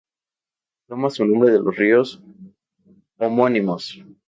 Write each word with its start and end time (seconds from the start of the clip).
Toma 0.87 1.11
su 1.11 1.23
nombre 1.27 1.51
de 1.51 1.59
los 1.59 1.75
ríos 1.75 2.19
homónimos. 3.19 4.03